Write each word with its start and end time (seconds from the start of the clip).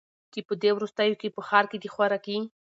چي 0.31 0.39
په 0.47 0.53
دې 0.61 0.69
وروستیو 0.77 1.19
کي 1.21 1.27
په 1.35 1.41
ښار 1.47 1.65
کي 1.71 1.77
د 1.79 1.85
خوراکي 1.93 2.37